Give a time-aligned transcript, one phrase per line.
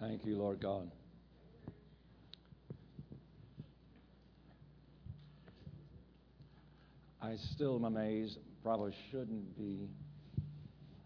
[0.00, 0.90] Thank you, Lord God.
[7.20, 9.90] I still am amazed, probably shouldn't be,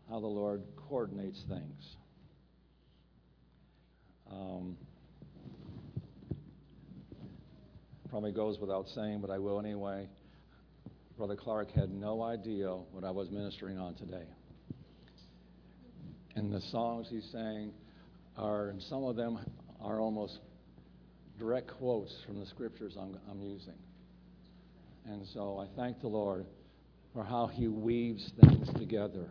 [0.08, 1.96] how the Lord coordinates things.
[4.30, 4.76] Um,
[8.10, 10.08] probably goes without saying, but I will anyway.
[11.18, 14.26] Brother Clark had no idea what I was ministering on today.
[16.36, 17.72] And the songs he sang
[18.36, 19.38] are, and some of them
[19.80, 20.38] are almost
[21.38, 23.74] direct quotes from the scriptures I'm, I'm using.
[25.06, 26.46] And so I thank the Lord
[27.12, 29.28] for how he weaves things together.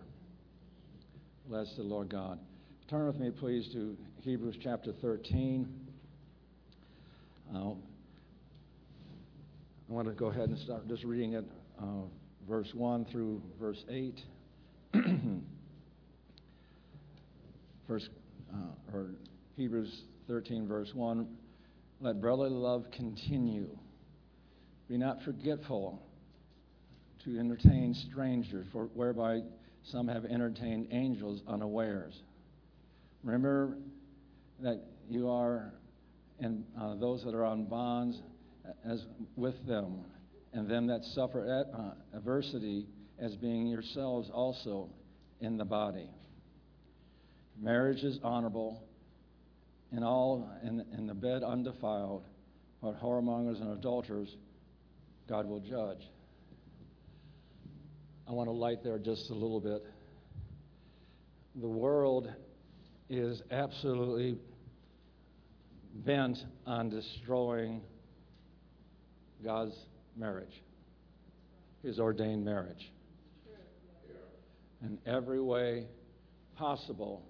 [1.47, 2.39] Bless the Lord God.
[2.89, 5.67] Turn with me, please, to Hebrews chapter 13.
[7.53, 7.73] Uh, I
[9.89, 11.45] want to go ahead and start just reading it,
[11.79, 12.03] uh,
[12.47, 14.21] verse 1 through verse 8.
[17.87, 18.09] First,
[18.93, 19.07] or
[19.55, 21.27] Hebrews 13, verse 1.
[22.01, 23.69] Let brotherly love continue.
[24.87, 26.01] Be not forgetful
[27.23, 29.41] to entertain strangers, for whereby
[29.85, 32.13] some have entertained angels unawares.
[33.23, 33.77] Remember
[34.61, 35.73] that you are,
[36.39, 38.21] and uh, those that are on bonds,
[38.85, 39.05] as
[39.35, 40.03] with them,
[40.53, 42.85] and them that suffer at, uh, adversity,
[43.19, 44.89] as being yourselves also
[45.39, 46.09] in the body.
[47.61, 48.83] Marriage is honorable,
[49.91, 52.23] and all in, in the bed undefiled,
[52.81, 54.35] but whoremongers and adulterers
[55.27, 56.09] God will judge.
[58.27, 59.83] I want to light there just a little bit.
[61.55, 62.31] The world
[63.09, 64.37] is absolutely
[65.93, 67.81] bent on destroying
[69.43, 69.75] God's
[70.17, 70.61] marriage,
[71.83, 72.91] His ordained marriage.
[74.81, 75.85] In every way
[76.57, 77.23] possible,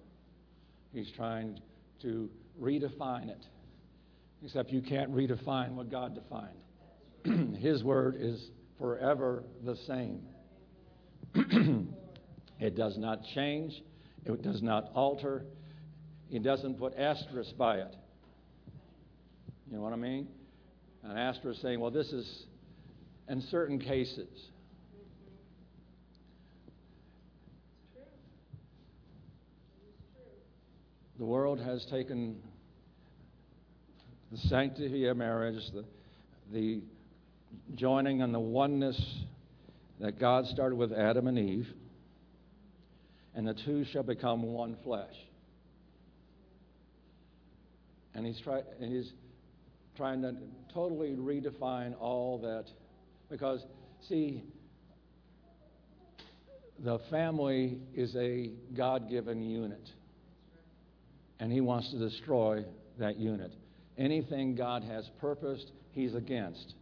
[0.94, 1.58] He's trying
[2.02, 3.44] to redefine it.
[4.44, 7.56] Except you can't redefine what God defined.
[7.58, 10.22] His word is forever the same.
[12.60, 13.82] it does not change,
[14.24, 15.44] it does not alter,
[16.28, 17.96] He doesn't put asterisk by it.
[19.68, 20.28] You know what I mean?
[21.02, 22.46] An asterisk saying, well, this is
[23.28, 24.28] in certain cases.
[31.18, 32.40] The world has taken
[34.32, 35.84] the sanctity of marriage, the,
[36.52, 36.80] the
[37.76, 39.00] joining and the oneness
[40.00, 41.68] that God started with Adam and Eve,
[43.36, 45.14] and the two shall become one flesh.
[48.14, 49.12] And he's, try, and he's
[49.96, 50.34] trying to
[50.72, 52.64] totally redefine all that,
[53.30, 53.64] because,
[54.08, 54.42] see,
[56.84, 59.88] the family is a God given unit,
[61.40, 62.64] and he wants to destroy
[62.98, 63.52] that unit.
[63.98, 66.74] Anything God has purposed, he's against.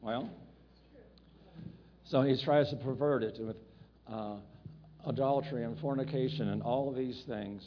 [0.00, 0.30] Well,
[2.06, 3.56] so he tries to pervert it with
[4.10, 4.36] uh,
[5.06, 7.62] adultery and fornication and all of these things.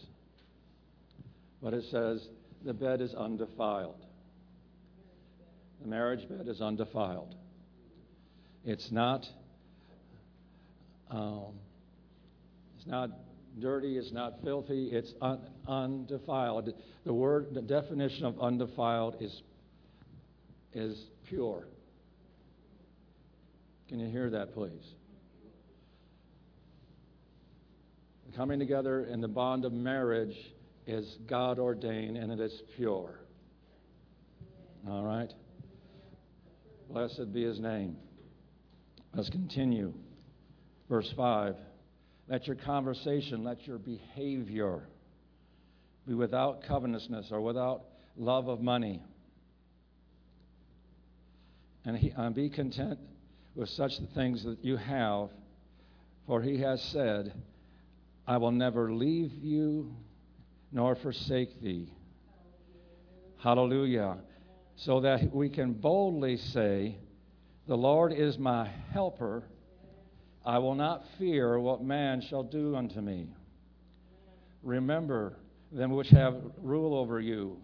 [1.61, 2.25] But it says
[2.63, 4.03] the bed is undefiled.
[5.81, 7.33] The marriage bed is undefiled.
[8.63, 9.25] It's not.
[11.09, 11.53] Um,
[12.77, 13.09] it's not
[13.59, 13.97] dirty.
[13.97, 14.89] It's not filthy.
[14.91, 16.73] It's un- undefiled.
[17.05, 19.41] The word, the definition of undefiled is
[20.73, 21.67] is pure.
[23.89, 24.93] Can you hear that, please?
[28.35, 30.35] Coming together in the bond of marriage
[30.85, 33.19] is God ordained and it is pure.
[34.87, 35.33] All right?
[36.89, 37.97] Blessed be his name.
[39.15, 39.93] Let's continue.
[40.87, 41.55] Verse 5.
[42.27, 44.81] Let your conversation, let your behavior
[46.07, 47.83] be without covetousness or without
[48.17, 49.01] love of money.
[51.85, 52.99] And, he, and be content
[53.55, 55.29] with such things that you have,
[56.25, 57.33] for he has said,
[58.27, 59.95] I will never leave you
[60.71, 61.93] nor forsake thee.
[63.37, 64.17] Hallelujah.
[64.75, 66.97] So that we can boldly say,
[67.67, 69.43] The Lord is my helper.
[70.47, 73.27] I will not fear what man shall do unto me.
[74.63, 75.33] Remember
[75.71, 77.57] them which have rule over you,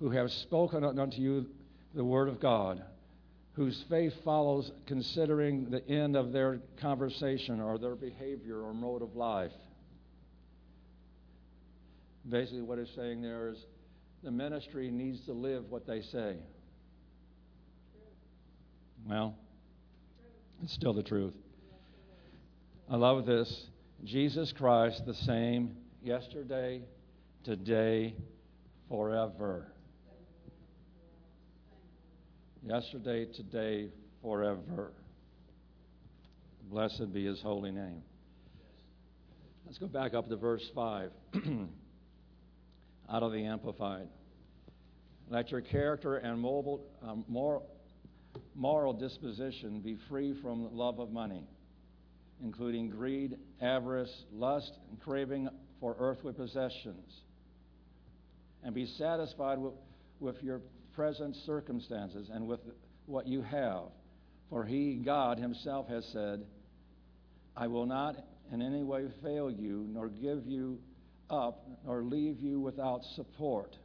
[0.00, 1.46] who have spoken unto you
[1.94, 2.82] the word of God
[3.54, 9.14] whose faith follows considering the end of their conversation or their behavior or mode of
[9.14, 9.52] life.
[12.28, 13.64] Basically, what it's saying there is
[14.24, 16.36] the ministry needs to live what they say.
[19.06, 19.36] Well,
[20.62, 21.34] it's still the truth.
[22.88, 23.66] I love this.
[24.04, 26.82] Jesus Christ, the same yesterday,
[27.42, 28.14] today,
[28.90, 29.68] forever.
[32.62, 33.88] Yesterday, today,
[34.20, 34.92] forever.
[36.70, 38.02] Blessed be his holy name.
[39.64, 41.10] Let's go back up to verse 5
[43.10, 44.08] out of the Amplified.
[45.30, 47.66] Let your character and mobile, um, moral,
[48.54, 51.46] moral disposition be free from the love of money,
[52.42, 55.48] including greed, avarice, lust, and craving
[55.80, 57.22] for earthly possessions.
[58.62, 59.74] And be satisfied with,
[60.20, 60.60] with your
[60.94, 62.60] present circumstances and with
[63.06, 63.84] what you have.
[64.50, 66.44] For he, God Himself, has said,
[67.56, 68.16] I will not
[68.52, 70.78] in any way fail you, nor give you
[71.30, 73.76] up, nor leave you without support.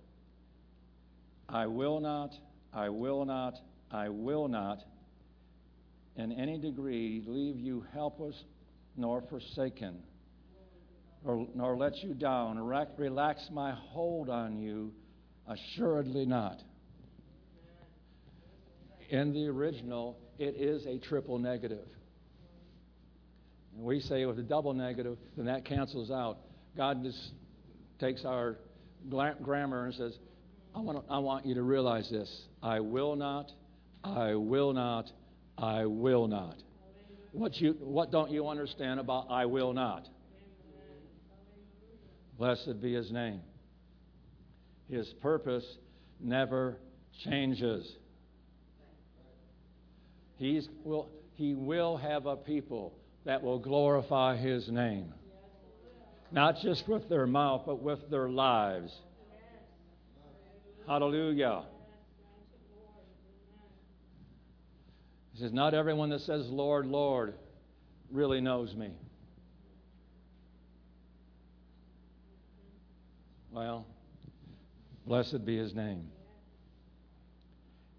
[1.47, 2.31] I will not,
[2.73, 3.55] I will not,
[3.91, 4.79] I will not
[6.19, 8.35] in any degree leave you helpless
[8.95, 9.99] nor forsaken,
[11.23, 14.91] nor, nor let you down, relax my hold on you,
[15.47, 16.61] assuredly not.
[19.09, 21.87] In the original, it is a triple negative.
[23.75, 26.37] And we say with a double negative, then that cancels out.
[26.77, 27.31] God just
[27.99, 28.57] takes our
[29.09, 30.17] grammar and says,
[30.75, 32.29] I want, I want you to realize this.
[32.61, 33.51] I will not,
[34.03, 35.09] I will not,
[35.61, 36.55] I will not.
[37.31, 40.07] What, you, what don't you understand about I will not?
[42.37, 43.41] Blessed be his name.
[44.89, 45.65] His purpose
[46.19, 46.77] never
[47.23, 47.91] changes.
[50.37, 52.93] He's, will, he will have a people
[53.25, 55.13] that will glorify his name.
[56.31, 58.93] Not just with their mouth, but with their lives.
[60.87, 61.63] Hallelujah.
[65.39, 67.33] He says, Not everyone that says, Lord, Lord,
[68.11, 68.91] really knows me.
[73.49, 73.87] Well,
[75.05, 76.09] blessed be his name.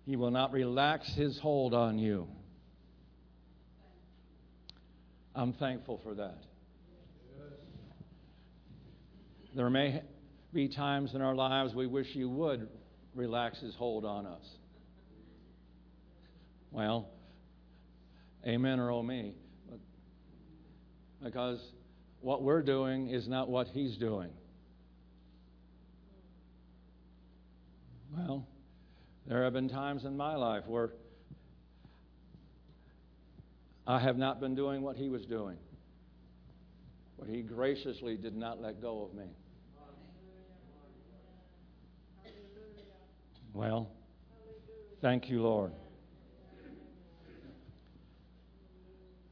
[0.05, 2.29] He will not relax his hold on you.
[5.35, 6.43] I'm thankful for that.
[9.55, 10.03] There may
[10.53, 12.69] be times in our lives we wish He would
[13.15, 14.45] relax His hold on us.
[16.71, 17.09] Well,
[18.47, 19.35] amen or oh me.
[21.23, 21.61] Because
[22.21, 24.31] what we're doing is not what He's doing.
[28.17, 28.47] Well,
[29.27, 30.91] there have been times in my life where
[33.87, 35.57] I have not been doing what he was doing.
[37.19, 39.27] But he graciously did not let go of me.
[43.53, 43.91] Well,
[45.01, 45.73] thank you, Lord.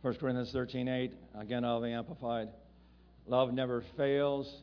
[0.03, 2.49] 1 Corinthians 13 8, again, all the Amplified.
[3.27, 4.63] Love never fails,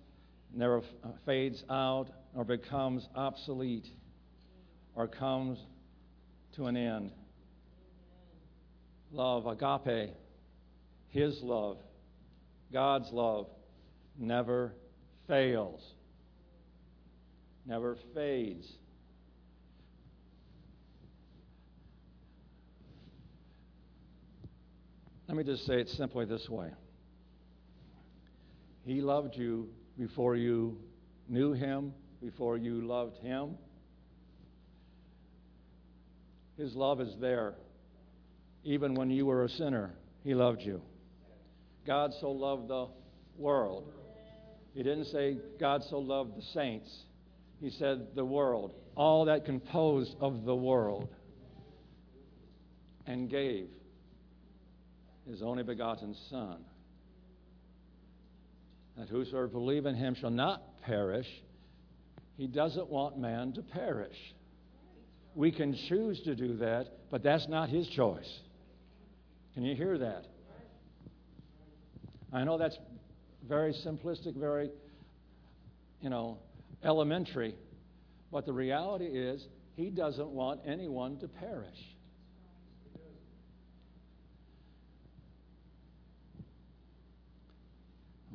[0.54, 3.88] never uh, fades out, or becomes obsolete,
[4.96, 5.60] or comes
[6.56, 7.12] to an end
[9.12, 10.14] love, agape,
[11.10, 11.78] His love,
[12.72, 13.48] God's love,
[14.18, 14.74] never
[15.28, 15.82] fails,
[17.66, 18.68] never fades.
[25.36, 26.70] Let me just say it simply this way
[28.86, 29.68] He loved you
[30.00, 30.78] before you
[31.28, 33.58] knew Him, before you loved Him.
[36.58, 37.56] His love is there
[38.64, 39.94] even when you were a sinner,
[40.24, 40.82] He loved you.
[41.86, 42.88] God so loved the
[43.38, 43.92] world.
[44.74, 46.90] He didn't say God so loved the saints.
[47.60, 51.10] He said the world, all that composed of the world,
[53.06, 53.68] and gave
[55.30, 56.64] His only begotten Son,
[58.98, 61.28] that whosoever believe in Him shall not perish.
[62.38, 64.18] He doesn't want man to perish.
[65.34, 68.30] We can choose to do that, but that's not His choice.
[69.54, 70.26] Can you hear that?
[72.32, 72.78] I know that's
[73.48, 74.70] very simplistic, very,
[76.02, 76.38] you know,
[76.84, 77.56] elementary,
[78.32, 81.95] but the reality is he doesn't want anyone to perish.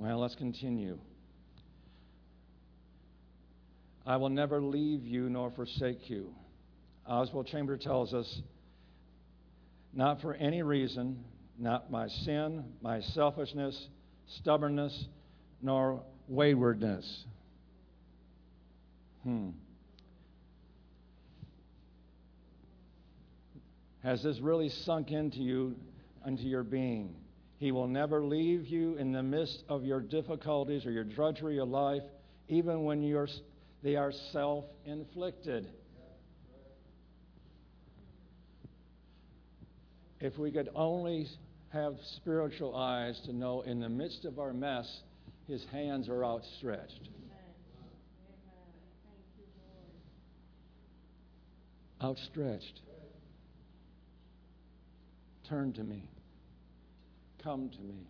[0.01, 0.99] Well, let's continue.
[4.07, 6.33] I will never leave you nor forsake you.
[7.07, 8.41] Oswald Chamber tells us
[9.93, 11.23] not for any reason,
[11.59, 13.89] not my sin, my selfishness,
[14.39, 15.05] stubbornness,
[15.61, 17.27] nor waywardness.
[19.23, 19.51] Hmm.
[24.03, 25.77] Has this really sunk into you,
[26.27, 27.15] into your being?
[27.61, 31.69] He will never leave you in the midst of your difficulties or your drudgery of
[31.69, 32.03] life,
[32.49, 33.29] even when you're,
[33.83, 35.69] they are self inflicted.
[40.21, 41.29] If we could only
[41.69, 45.03] have spiritual eyes to know in the midst of our mess,
[45.47, 47.11] his hands are outstretched.
[52.03, 52.81] Outstretched.
[55.47, 56.09] Turn to me.
[57.43, 58.07] Come to me.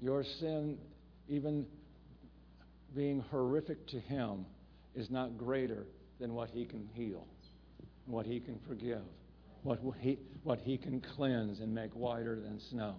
[0.00, 0.78] Your sin,
[1.28, 1.64] even
[2.94, 4.44] being horrific to him,
[4.94, 5.86] is not greater
[6.20, 7.26] than what he can heal,
[8.06, 9.02] what he can forgive,
[9.62, 12.96] what he, what he can cleanse and make whiter than snow.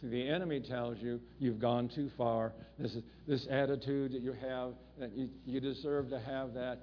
[0.00, 2.52] See, the enemy tells you you've gone too far.
[2.78, 2.96] This,
[3.28, 6.78] this attitude that you have, that you, you deserve to have that,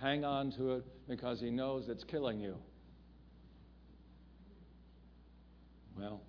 [0.00, 2.56] hang on to it because he knows it's killing you.
[5.98, 6.20] Well,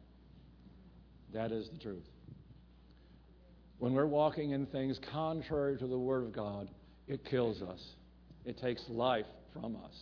[1.33, 2.05] that is the truth.
[3.79, 6.69] When we're walking in things contrary to the Word of God,
[7.07, 7.83] it kills us,
[8.45, 9.93] it takes life from us.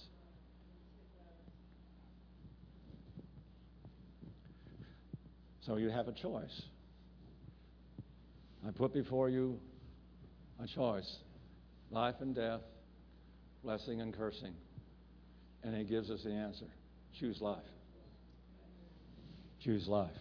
[5.65, 6.61] So you have a choice.
[8.67, 9.59] I put before you
[10.61, 11.17] a choice
[11.91, 12.61] life and death,
[13.63, 14.53] blessing and cursing.
[15.63, 16.65] And He gives us the answer
[17.19, 17.63] choose life.
[19.63, 20.11] Choose life.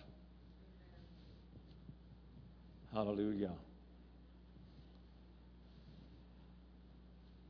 [2.93, 3.53] Hallelujah.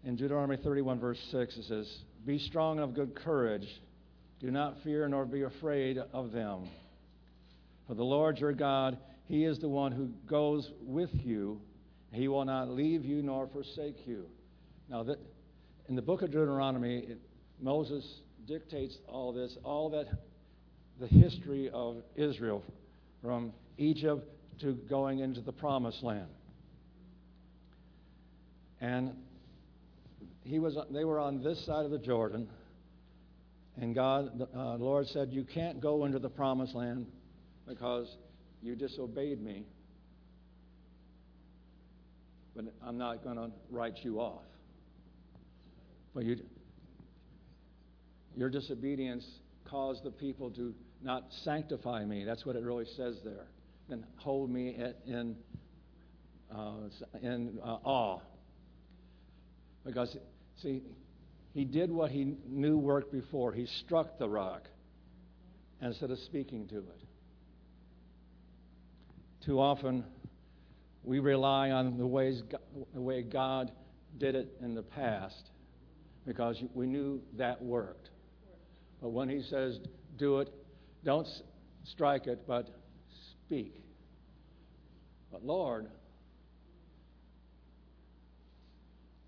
[0.05, 3.67] In Deuteronomy 31, verse 6, it says, Be strong and of good courage.
[4.41, 6.69] Do not fear nor be afraid of them.
[7.87, 11.61] For the Lord your God, He is the one who goes with you.
[12.13, 14.27] He will not leave you nor forsake you.
[14.89, 15.19] Now, that,
[15.89, 17.19] in the book of Deuteronomy, it,
[17.61, 20.09] Moses dictates all this, all that
[21.01, 22.63] the history of Israel
[23.23, 24.29] from Egypt
[24.61, 26.29] to going into the promised land.
[28.81, 29.17] And
[30.45, 32.49] he was, they were on this side of the Jordan,
[33.81, 37.07] and God, the uh, Lord said, You can't go into the promised land
[37.67, 38.17] because
[38.61, 39.65] you disobeyed me,
[42.55, 44.43] but I'm not going to write you off.
[46.15, 46.37] But you,
[48.37, 49.27] your disobedience
[49.65, 52.25] caused the people to not sanctify me.
[52.25, 53.47] That's what it really says there.
[53.91, 55.37] And hold me in,
[56.55, 56.73] uh,
[57.21, 58.21] in uh, awe.
[59.85, 60.17] Because,
[60.63, 60.83] see,
[61.53, 63.53] he did what he knew worked before.
[63.53, 64.69] He struck the rock
[65.81, 67.01] instead of speaking to it.
[69.45, 70.05] Too often,
[71.05, 72.43] we rely on the, ways,
[72.95, 73.73] the way God
[74.19, 75.51] did it in the past
[76.27, 78.11] because we knew that worked.
[79.01, 79.81] But when He says,
[80.17, 80.53] do it,
[81.05, 81.27] don't
[81.85, 82.69] strike it, but
[83.45, 83.83] speak.
[85.33, 85.89] But Lord,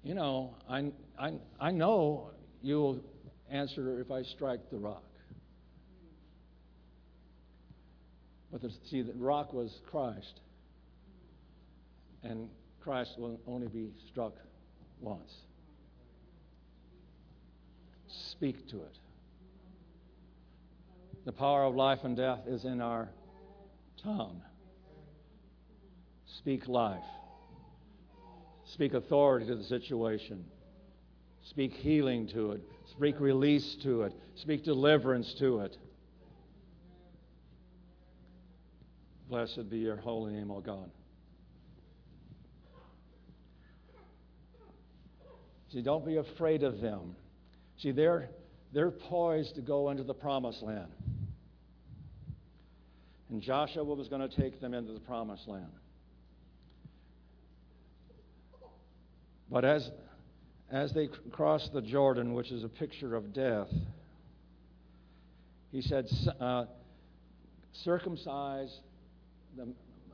[0.04, 2.30] you know, I, I, I know
[2.62, 3.00] you'll
[3.50, 5.02] answer if I strike the rock.
[8.52, 10.40] But the, see, the rock was Christ.
[12.24, 12.48] And
[12.80, 14.34] Christ will only be struck
[15.00, 15.32] once.
[18.08, 18.98] Speak to it.
[21.24, 23.08] The power of life and death is in our
[24.02, 24.42] tongue.
[26.38, 27.04] Speak life.
[28.66, 30.44] Speak authority to the situation.
[31.44, 32.62] Speak healing to it.
[32.90, 34.12] Speak release to it.
[34.34, 35.76] Speak deliverance to it.
[39.28, 40.90] Blessed be your holy name, O God.
[45.74, 47.16] See, don't be afraid of them.
[47.78, 48.28] See, they're,
[48.72, 50.92] they're poised to go into the promised land.
[53.28, 55.72] And Joshua was going to take them into the promised land.
[59.50, 59.90] But as,
[60.70, 63.68] as they crossed the Jordan, which is a picture of death,
[65.72, 66.06] he said,
[66.38, 66.66] uh,
[67.72, 68.78] circumcise
[69.56, 69.66] the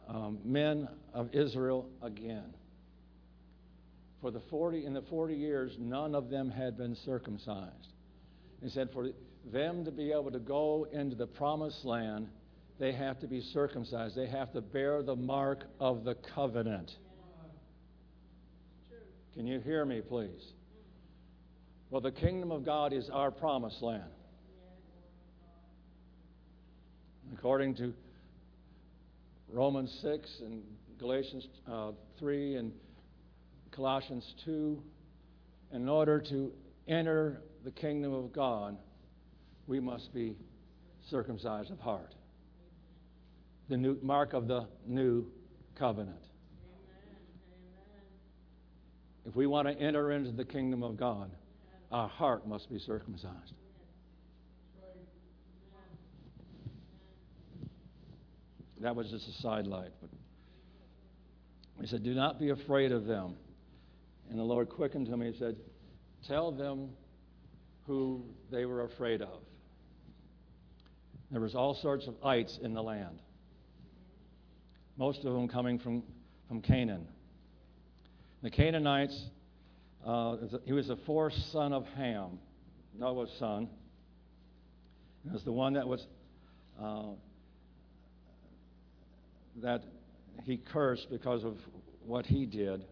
[0.09, 2.55] um, men of Israel again.
[4.21, 7.89] For the 40, in the 40 years, none of them had been circumcised.
[8.63, 9.09] He said, for
[9.51, 12.29] them to be able to go into the promised land,
[12.79, 14.17] they have to be circumcised.
[14.17, 16.91] They have to bear the mark of the covenant.
[19.35, 20.53] Can you hear me, please?
[21.91, 24.05] Well, the kingdom of God is our promised land.
[27.33, 27.95] According to
[29.49, 30.63] Romans 6 and
[30.99, 32.73] Galatians uh, 3 and
[33.71, 34.83] Colossians 2,
[35.73, 36.53] in order to
[36.89, 38.77] enter the kingdom of God,
[39.67, 40.37] we must be
[41.09, 42.15] circumcised of heart.
[43.69, 45.27] The new mark of the new
[45.79, 46.17] covenant.
[49.27, 51.31] If we want to enter into the kingdom of God,
[51.93, 53.55] our heart must be circumcised.
[58.81, 59.93] That was just a sidelight.
[60.01, 60.11] But
[61.83, 63.37] he said, Do not be afraid of them.
[64.31, 65.57] And the Lord quickened to me and said,
[66.27, 66.91] Tell them
[67.87, 69.41] who they were afraid of.
[71.33, 73.21] There was all sorts of ites in the land,
[74.97, 76.03] most of them coming from,
[76.49, 77.07] from Canaan.
[78.43, 79.21] The Canaanites,
[80.05, 82.39] uh, he was the fourth son of Ham,
[82.99, 83.69] Noah's son.
[85.27, 86.07] It was the one that was
[86.81, 87.11] uh,
[89.63, 89.83] that
[90.45, 91.59] he cursed because of
[92.07, 92.85] what he did.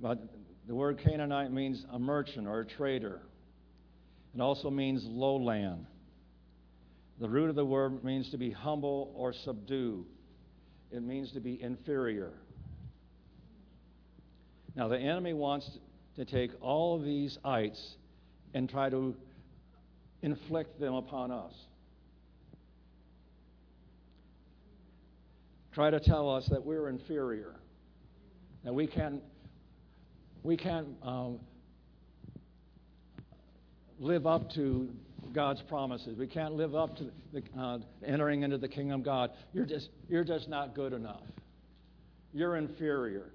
[0.00, 0.18] But
[0.66, 3.22] the word Canaanite means a merchant or a trader.
[4.34, 5.86] It also means lowland.
[7.18, 10.04] The root of the word means to be humble or subdue.
[10.90, 12.32] It means to be inferior.
[14.74, 15.78] Now, the enemy wants
[16.16, 17.96] to take all of these ites
[18.52, 19.16] and try to
[20.22, 21.54] inflict them upon us.
[25.72, 27.54] Try to tell us that we're inferior,
[28.64, 29.22] that we can't,
[30.46, 31.40] we can't um,
[33.98, 34.88] live up to
[35.32, 36.16] God's promises.
[36.16, 39.32] We can't live up to the, uh, entering into the kingdom of God.
[39.52, 41.24] You're just, you're just not good enough.
[42.32, 43.32] You're inferior.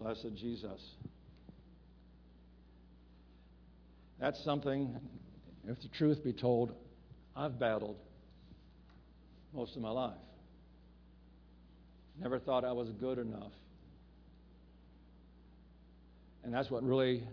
[0.00, 0.82] Blessed Jesus.
[4.18, 4.98] That's something,
[5.68, 6.74] if the truth be told,
[7.36, 7.98] I've battled
[9.54, 10.18] most of my life.
[12.22, 13.50] Never thought I was good enough.
[16.44, 17.24] And that's what really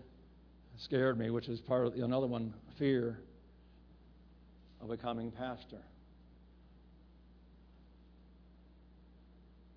[0.78, 3.20] scared me, which is part of another one fear
[4.80, 5.78] of becoming pastor.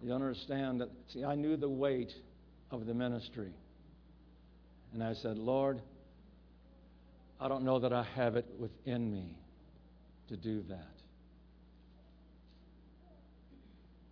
[0.01, 2.11] You understand that, see, I knew the weight
[2.71, 3.53] of the ministry.
[4.93, 5.79] And I said, Lord,
[7.39, 9.37] I don't know that I have it within me
[10.29, 10.92] to do that.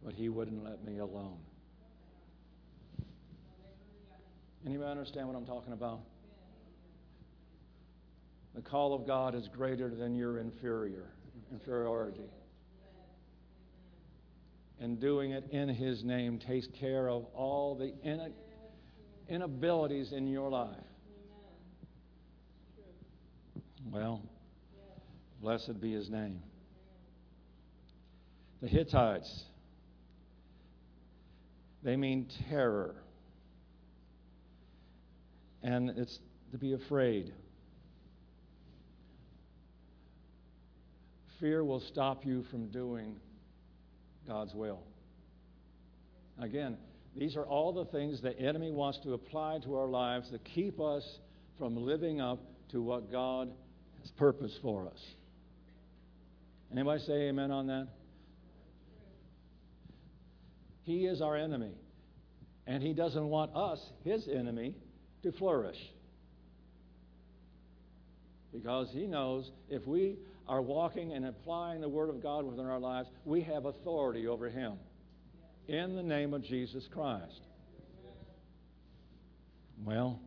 [0.04, 1.38] But He wouldn't let me alone.
[4.66, 6.02] Anybody understand what I'm talking about?
[8.56, 11.06] The call of God is greater than your inferior
[11.52, 12.30] inferiority.
[14.80, 17.94] And doing it in His name takes care of all the
[19.30, 20.76] inabilities in your life.
[23.92, 24.22] Well,
[25.42, 26.42] blessed be his name.
[28.62, 29.46] The Hittites,
[31.84, 32.96] they mean terror.
[35.64, 36.20] And it's
[36.52, 37.34] to be afraid.
[41.40, 43.16] Fear will stop you from doing
[44.28, 44.80] God's will.
[46.40, 46.78] Again,
[47.16, 50.80] these are all the things the enemy wants to apply to our lives to keep
[50.80, 51.20] us
[51.58, 52.40] from living up
[52.72, 53.52] to what God
[54.02, 55.00] has purposed for us.
[56.72, 57.88] Anybody say amen on that?
[60.84, 61.74] He is our enemy.
[62.68, 64.76] And he doesn't want us, his enemy,
[65.24, 65.78] to flourish.
[68.54, 70.18] Because he knows if we
[70.48, 74.50] are walking and applying the Word of God within our lives, we have authority over
[74.50, 74.74] him
[75.68, 77.42] in the name of Jesus Christ.
[79.84, 80.20] Well,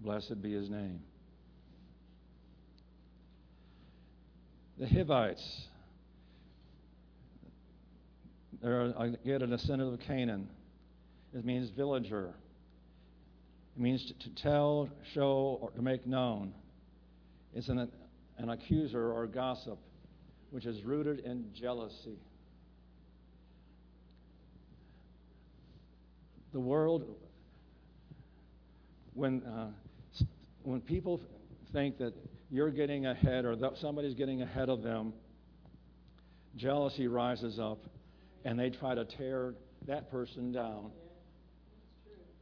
[0.00, 1.00] blessed be his name.
[4.78, 5.67] The Hivites,
[8.62, 10.48] they're again a descendant of Canaan.
[11.34, 12.34] It means villager.
[13.76, 16.52] It means to, to tell, show, or to make known.
[17.54, 17.90] It's an,
[18.38, 19.78] an accuser or gossip,
[20.50, 22.18] which is rooted in jealousy.
[26.52, 27.04] the world,
[29.14, 29.70] when, uh,
[30.62, 31.20] when people
[31.72, 32.12] think that
[32.50, 35.12] you're getting ahead or that somebody's getting ahead of them,
[36.56, 37.78] jealousy rises up
[38.44, 39.54] and they try to tear
[39.86, 40.90] that person down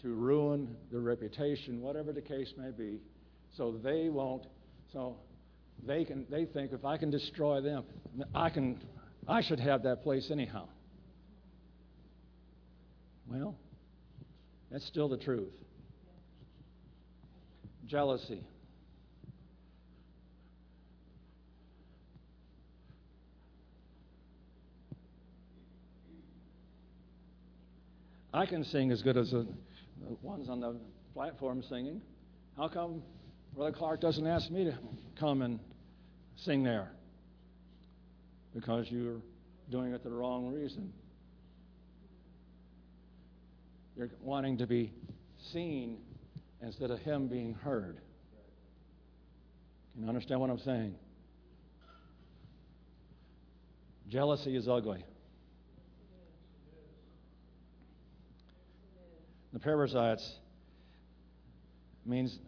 [0.03, 3.01] to ruin their reputation, whatever the case may be,
[3.57, 4.47] so they won't.
[4.93, 5.17] So
[5.85, 6.27] they can.
[6.31, 7.85] They think if I can destroy them,
[8.35, 8.81] I can.
[9.27, 10.69] I should have that place anyhow.
[13.29, 13.57] Well,
[14.71, 15.53] that's still the truth.
[17.87, 18.45] Jealousy.
[28.37, 29.47] I can sing as good as the
[30.21, 30.77] ones on the
[31.15, 32.03] platform singing.
[32.55, 33.03] How come
[33.55, 34.75] Brother Clark doesn't ask me to
[35.19, 35.59] come and
[36.37, 36.91] sing there?
[38.55, 39.23] Because you're
[39.71, 40.93] doing it the wrong reason.
[43.97, 44.93] You're wanting to be
[45.55, 45.97] seen
[46.61, 47.97] instead of him being heard.
[49.95, 50.95] Can you understand what I'm saying?
[54.11, 55.03] Jealousy is ugly.
[59.57, 60.35] The Perizzites
[62.05, 62.39] means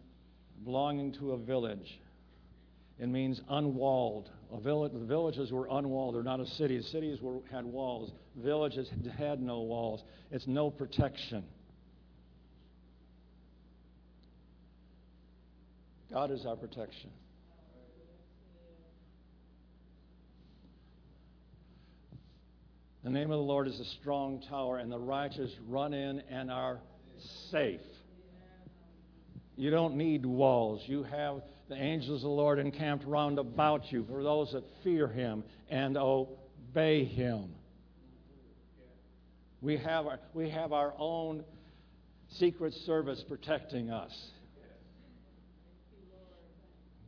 [0.63, 1.99] belonging to a village.
[2.99, 4.29] It means unwalled.
[4.61, 6.13] Village, the villages were unwalled.
[6.13, 6.79] They're not a city.
[6.83, 8.11] Cities were, had walls.
[8.37, 10.03] Villages had no walls.
[10.29, 11.45] It's no protection.
[16.13, 17.09] God is our protection.
[23.03, 26.51] The name of the Lord is a strong tower, and the righteous run in and
[26.51, 26.79] are
[27.51, 27.81] safe.
[29.55, 30.81] You don't need walls.
[30.85, 35.07] You have the angels of the Lord encamped round about you for those that fear
[35.07, 37.49] him and obey him.
[39.61, 41.43] We have our, we have our own
[42.37, 44.17] secret service protecting us.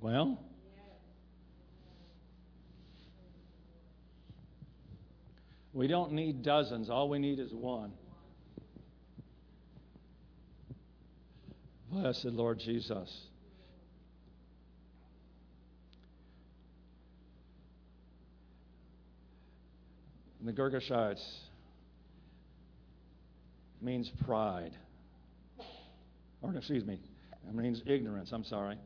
[0.02, 0.38] Well,
[5.74, 6.90] we don't need dozens.
[6.90, 7.94] All we need is one.
[12.02, 13.16] Blessed Lord Jesus.
[20.44, 21.24] the Girgashites
[23.84, 24.72] means pride.
[26.42, 27.00] Or, excuse me,
[27.48, 28.32] it means ignorance.
[28.32, 28.78] I'm sorry.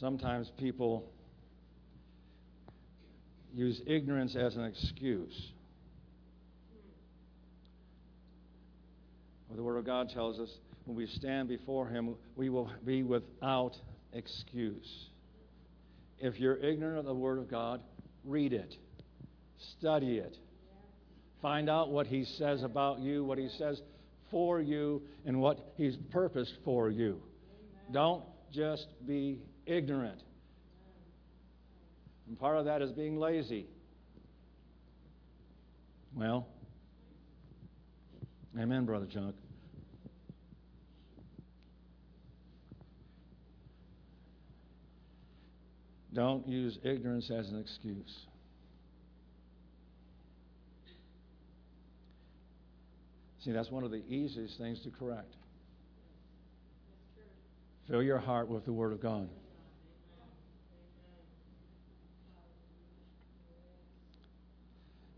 [0.00, 1.04] Sometimes people
[3.54, 5.52] use ignorance as an excuse.
[9.43, 10.50] Well, the Word of God tells us
[10.84, 13.76] when we stand before Him, we will be without
[14.12, 15.08] excuse.
[16.18, 17.80] If you're ignorant of the Word of God,
[18.24, 18.74] read it,
[19.78, 20.36] study it,
[21.40, 23.80] find out what He says about you, what He says
[24.30, 27.20] for you, and what He's purposed for you.
[27.92, 30.20] Don't just be ignorant.
[32.26, 33.66] And part of that is being lazy.
[36.14, 36.46] Well,
[38.58, 39.34] amen, Brother Chuck.
[46.14, 48.26] Don't use ignorance as an excuse.
[53.44, 55.34] See, that's one of the easiest things to correct.
[57.88, 59.28] Fill your heart with the Word of God.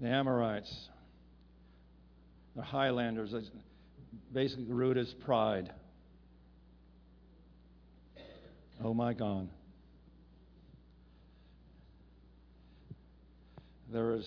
[0.00, 0.74] The Amorites,
[2.56, 3.32] the Highlanders,
[4.32, 5.72] basically the root is pride.
[8.82, 9.48] Oh my God.
[13.92, 14.26] There is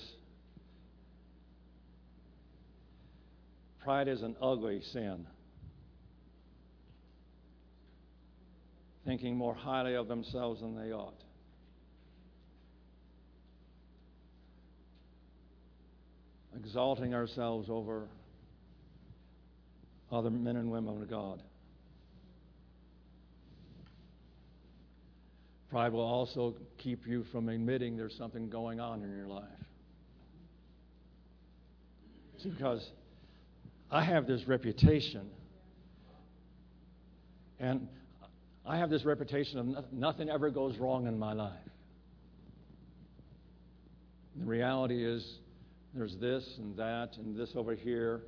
[3.84, 5.26] pride is an ugly sin.
[9.06, 11.20] Thinking more highly of themselves than they ought.
[16.56, 18.08] Exalting ourselves over
[20.12, 21.42] other men and women of God.
[25.70, 29.44] Pride will also keep you from admitting there's something going on in your life.
[32.44, 32.88] Because
[33.92, 35.30] I have this reputation,
[37.60, 37.88] and
[38.66, 41.54] I have this reputation of nothing ever goes wrong in my life.
[44.38, 45.40] The reality is,
[45.94, 48.22] there's this and that and this over here.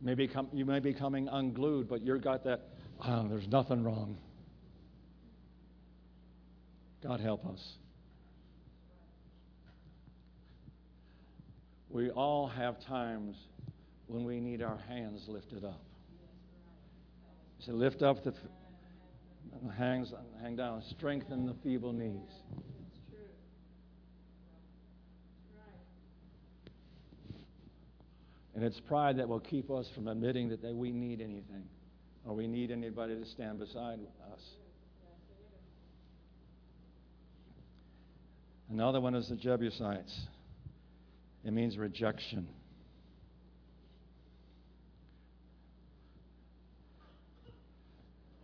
[0.00, 2.71] Maybe you may be coming unglued, but you've got that
[3.06, 4.16] oh, there's nothing wrong.
[7.02, 7.74] God help us.
[11.90, 13.36] We all have times
[14.06, 15.82] when we need our hands lifted up.
[17.58, 18.34] So lift up the
[19.76, 22.30] hangs, hang down, strengthen the feeble knees.
[28.54, 31.64] And it's pride that will keep us from admitting that we need anything
[32.26, 33.98] or we need anybody to stand beside
[34.32, 34.40] us.
[38.70, 40.18] Another one is the Jebusites.
[41.44, 42.48] It means rejection.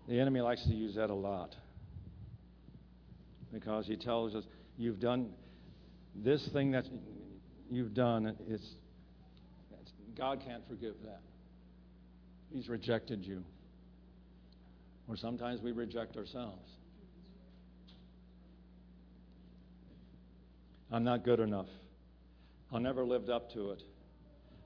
[0.08, 1.54] The enemy likes to use that a lot
[3.52, 4.44] because he tells us,
[4.76, 5.30] You've done
[6.14, 6.84] this thing that
[7.68, 8.74] you've done, it's,
[10.16, 11.20] God can't forgive that.
[12.52, 13.42] He's rejected you.
[15.08, 16.70] Or sometimes we reject ourselves.
[20.92, 21.68] I'm not good enough.
[22.72, 23.82] I'll never live up to it.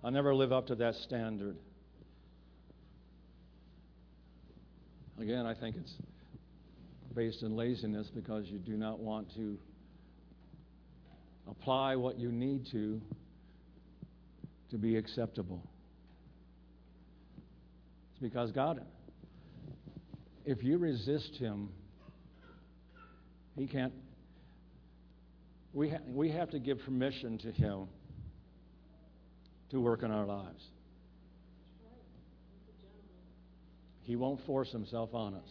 [0.03, 1.57] I'll never live up to that standard.
[5.21, 5.95] Again, I think it's
[7.15, 9.57] based in laziness because you do not want to
[11.49, 13.01] apply what you need to
[14.71, 15.63] to be acceptable.
[18.13, 18.85] It's because God,
[20.45, 21.69] if you resist Him,
[23.57, 23.93] He can't.
[25.73, 27.89] We, ha- we have to give permission to Him
[29.71, 30.63] to work in our lives.
[34.03, 35.49] He won't force Himself on us.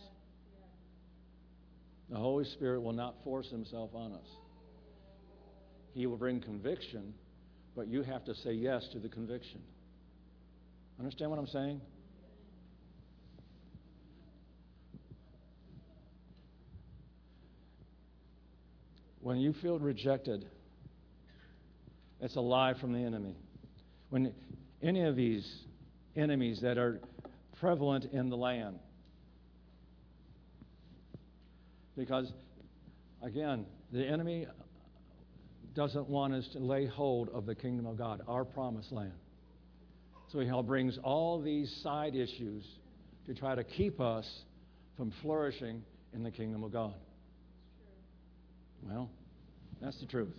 [2.09, 4.27] The Holy Spirit will not force Himself on us.
[5.93, 7.13] He will bring conviction,
[7.75, 9.61] but you have to say yes to the conviction.
[10.99, 11.81] Understand what I'm saying?
[19.21, 20.45] When you feel rejected,
[22.19, 23.35] it's a lie from the enemy.
[24.09, 24.33] When
[24.81, 25.47] any of these
[26.15, 26.99] enemies that are
[27.59, 28.79] prevalent in the land,
[31.95, 32.31] because
[33.21, 34.47] again, the enemy
[35.75, 39.13] doesn't want us to lay hold of the kingdom of God, our promised land.
[40.31, 42.65] So he brings all these side issues
[43.27, 44.27] to try to keep us
[44.97, 46.95] from flourishing in the kingdom of God.
[48.83, 49.09] Well,
[49.81, 50.35] that's the truth.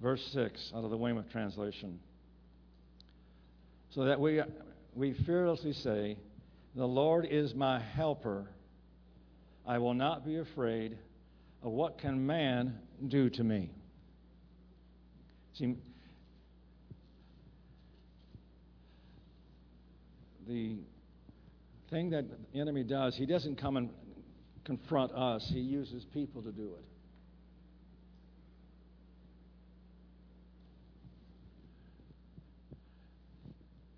[0.00, 1.98] Verse 6 out of the Weymouth translation.
[3.90, 4.42] So that we,
[4.94, 6.18] we fearlessly say,
[6.74, 8.46] The Lord is my helper.
[9.66, 10.98] I will not be afraid
[11.62, 13.70] of what can man do to me.
[15.54, 15.76] See,
[20.46, 20.76] the
[21.90, 23.88] thing that the enemy does, he doesn't come and
[24.64, 26.84] confront us, he uses people to do it.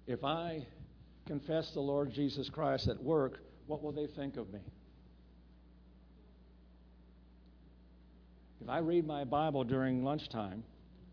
[0.06, 0.66] If I
[1.26, 4.60] confess the Lord Jesus Christ at work, what will they think of me?
[8.60, 10.64] If I read my Bible during lunchtime,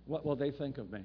[0.05, 1.01] what will they think of me?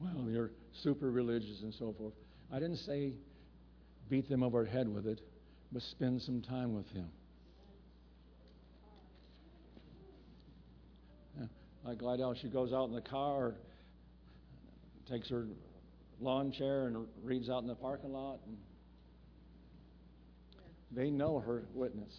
[0.00, 0.50] Well, you're
[0.82, 2.14] super religious and so forth.
[2.54, 3.10] I didn't say
[4.08, 5.20] beat them over the head with it,
[5.72, 7.08] but spend some time with Him.
[11.84, 13.56] Like Glidell, she goes out in the car,
[15.10, 15.48] takes her
[16.20, 18.38] lawn chair and reads out in the parking lot.
[18.46, 18.56] And
[20.92, 22.14] they know her witness.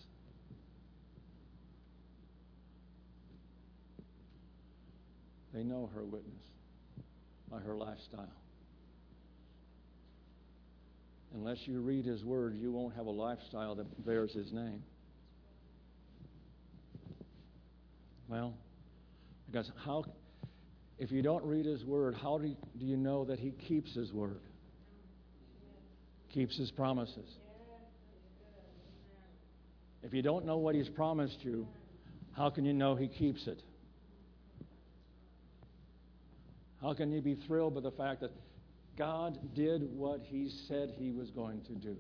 [5.53, 6.43] They know her witness
[7.49, 8.44] by her lifestyle.
[11.35, 14.81] Unless you read his word, you won't have a lifestyle that bears his name.
[18.29, 18.53] Well,
[19.45, 20.05] because how,
[20.97, 23.93] if you don't read his word, how do you, do you know that he keeps
[23.93, 24.39] his word?
[26.33, 27.29] Keeps his promises.
[30.03, 31.67] If you don't know what he's promised you,
[32.31, 33.61] how can you know he keeps it?
[36.81, 38.31] How can you be thrilled by the fact that
[38.97, 41.97] God did what he said he was going to do?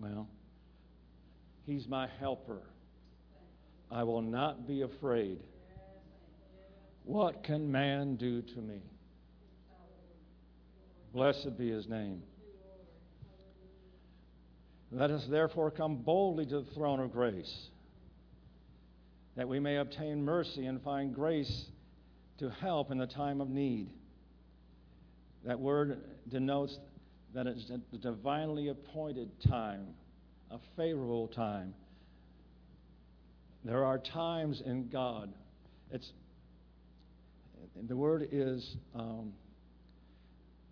[0.00, 0.28] Well,
[1.66, 2.62] he's my helper.
[3.90, 5.40] I will not be afraid.
[7.04, 8.80] What can man do to me?
[11.12, 12.22] Blessed be his name.
[14.90, 17.68] Let us therefore come boldly to the throne of grace,
[19.36, 21.66] that we may obtain mercy and find grace
[22.38, 23.88] to help in the time of need.
[25.44, 26.78] That word denotes
[27.34, 29.86] that it's a divinely appointed time,
[30.50, 31.74] a favorable time.
[33.64, 35.32] There are times in God.
[35.90, 36.12] It's
[37.88, 39.32] the word is um,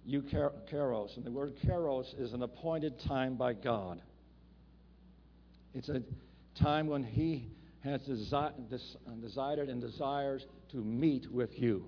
[0.09, 4.01] eukairos, and the word kairos is an appointed time by God.
[5.75, 6.03] It's a
[6.61, 7.47] time when He
[7.85, 11.85] has desi- des- desired and desires to meet with you.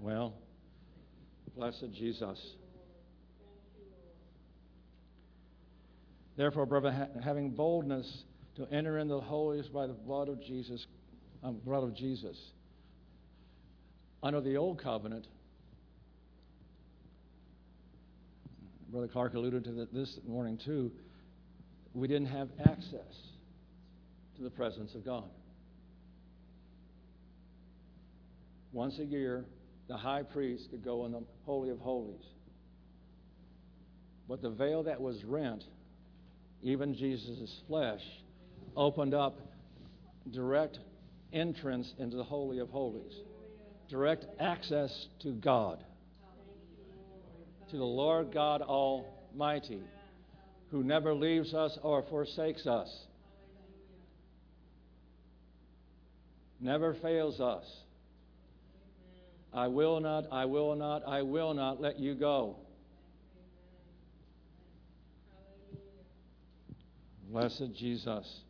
[0.00, 0.34] Well,
[1.56, 2.38] blessed Jesus.
[6.36, 8.24] Therefore, brother, ha- having boldness
[8.56, 10.86] to enter into the holiest by the blood of Jesus,
[11.42, 12.36] um, blood of Jesus.
[14.22, 15.26] Under the old covenant,
[18.90, 20.92] Brother Clark alluded to this morning too,
[21.94, 23.16] we didn't have access
[24.36, 25.28] to the presence of God.
[28.72, 29.44] Once a year,
[29.88, 32.24] the high priest could go in the Holy of Holies.
[34.28, 35.64] But the veil that was rent,
[36.62, 38.00] even Jesus' flesh,
[38.74, 39.38] opened up
[40.30, 40.78] direct
[41.32, 43.12] entrance into the Holy of Holies,
[43.90, 45.84] direct access to God,
[47.70, 49.82] to the Lord God Almighty,
[50.72, 52.88] who never leaves us or forsakes us,
[56.58, 57.64] never fails us.
[59.52, 62.56] I will not, I will not, I will not let you go.
[67.30, 68.40] Blessed Jesus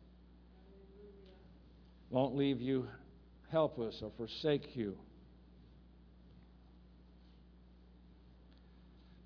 [2.09, 2.87] won't leave you
[3.51, 4.97] helpless or forsake you.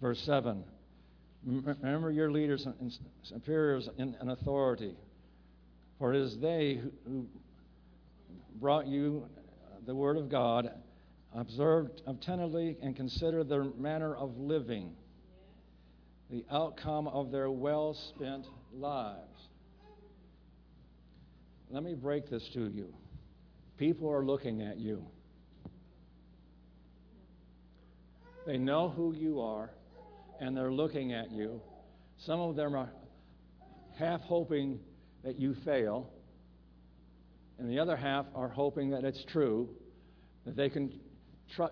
[0.01, 0.63] Verse 7
[1.47, 4.95] Remember your leaders and superiors in, authority,
[5.97, 7.25] for it is they who
[8.60, 9.25] brought you
[9.86, 10.69] the word of God.
[11.33, 14.91] Observe attentively and consider their manner of living,
[16.29, 19.47] the outcome of their well spent lives.
[21.69, 22.93] Let me break this to you.
[23.77, 25.05] People are looking at you.
[28.45, 29.69] They know who you are,
[30.39, 31.62] and they're looking at you.
[32.26, 32.89] Some of them are
[33.97, 34.80] half hoping
[35.23, 36.12] that you fail,
[37.60, 39.69] and the other half are hoping that it's true,
[40.45, 41.00] that they can
[41.56, 41.63] tr-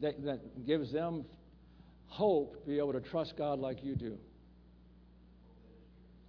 [0.00, 1.24] that, that gives them
[2.06, 4.18] hope to be able to trust God like you do.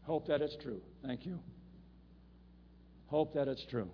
[0.03, 0.81] Hope that it's true.
[1.03, 1.39] Thank you.
[3.08, 3.89] Hope that it's true.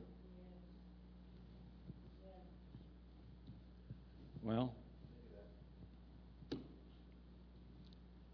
[4.41, 4.73] Well,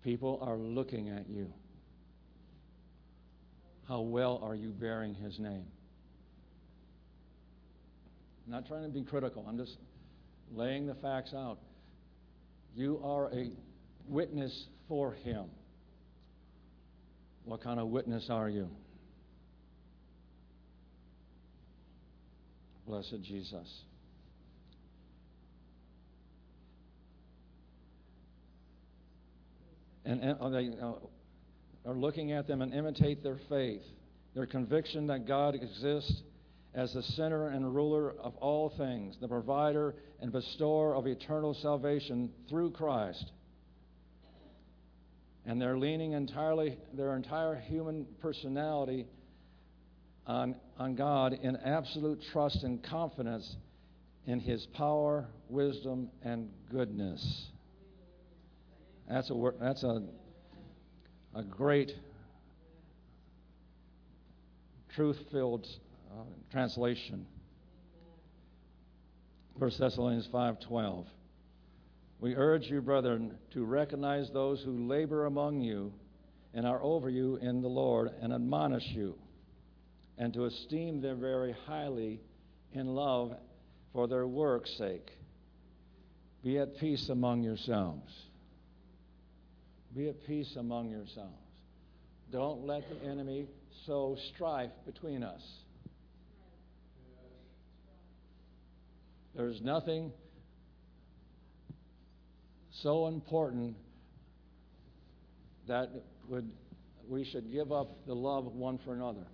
[0.03, 1.51] people are looking at you.
[3.87, 5.65] How well are you bearing his name?
[8.45, 9.45] I'm not trying to be critical.
[9.47, 9.77] I'm just
[10.53, 11.57] laying the facts out.
[12.75, 13.51] You are a
[14.07, 15.45] witness for him.
[17.45, 18.69] What kind of witness are you?
[22.85, 23.67] Blessed Jesus.
[30.07, 30.93] And, and they uh,
[31.85, 33.81] are looking at them and imitate their faith,
[34.33, 36.21] their conviction that God exists
[36.73, 42.31] as the center and ruler of all things, the provider and bestower of eternal salvation
[42.49, 43.31] through Christ.
[45.45, 49.07] And they're leaning entirely, their entire human personality
[50.25, 53.55] on, on God in absolute trust and confidence
[54.25, 57.47] in His power, wisdom, and goodness.
[59.09, 60.03] That's a, that's a,
[61.35, 61.91] a great
[64.95, 65.65] truth filled
[66.11, 67.25] uh, translation.
[69.57, 71.05] 1 Thessalonians 5:12.
[72.19, 75.93] We urge you, brethren, to recognize those who labor among you
[76.53, 79.15] and are over you in the Lord and admonish you
[80.17, 82.19] and to esteem them very highly
[82.73, 83.33] in love
[83.93, 85.11] for their work's sake.
[86.43, 88.11] Be at peace among yourselves.
[89.97, 91.33] Be at peace among yourselves.
[92.31, 93.47] Don't let the enemy
[93.87, 95.41] sow strife between us.
[99.35, 100.11] There's nothing
[102.83, 103.75] so important
[105.67, 105.89] that
[106.29, 106.47] would
[107.09, 109.25] we should give up the love one for another.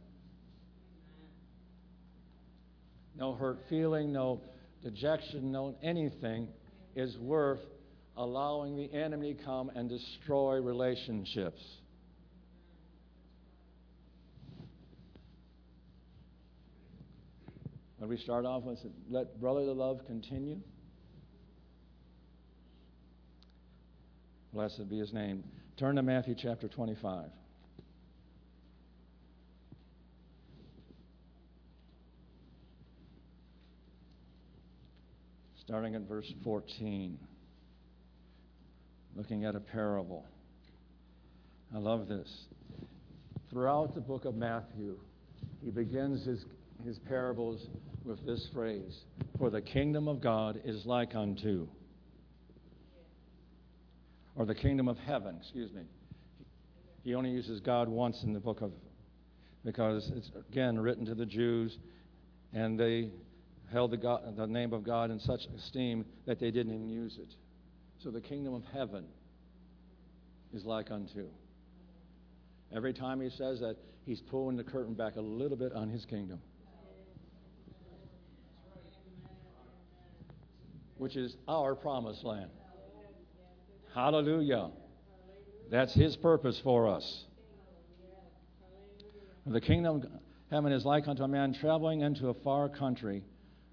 [3.18, 4.42] no hurt feeling, no
[4.84, 6.48] dejection, no anything
[6.96, 7.60] is worth
[8.16, 11.62] allowing the enemy to come and destroy relationships.
[17.98, 20.60] When we start off with let brotherly love continue.
[24.54, 25.44] Blessed be his name.
[25.78, 27.30] Turn to Matthew chapter 25.
[35.66, 37.18] starting at verse 14,
[39.16, 40.26] looking at a parable.
[41.74, 42.46] I love this.
[43.50, 44.98] Throughout the book of Matthew,
[45.64, 46.46] he begins his,
[46.84, 47.68] his parables
[48.04, 49.02] with this phrase
[49.38, 51.68] For the kingdom of God is like unto,
[54.36, 55.84] or the kingdom of heaven, excuse me.
[57.04, 58.72] He only uses God once in the book of,
[59.66, 61.78] because it's again written to the Jews,
[62.54, 63.10] and they
[63.72, 67.18] held the, God, the name of God in such esteem that they didn't even use
[67.20, 67.36] it.
[68.04, 69.06] So the kingdom of heaven.
[70.54, 71.30] is like unto.
[72.76, 76.04] Every time he says that, he's pulling the curtain back a little bit on his
[76.06, 76.42] kingdom.
[80.98, 82.52] Which is our promised land.
[83.96, 84.72] Hallelujah.
[85.72, 87.24] That's his purpose for us.
[89.46, 90.04] The kingdom of
[90.52, 93.24] heaven is like unto a man traveling into a far country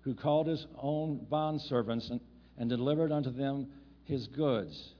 [0.03, 2.21] who called his own bondservants and,
[2.59, 3.67] and delivered unto them
[4.11, 4.93] his goods.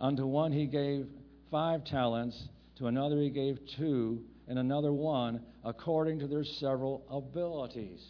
[0.00, 1.06] Unto one he gave
[1.50, 8.02] five talents, to another he gave two, and another one, according to their several abilities.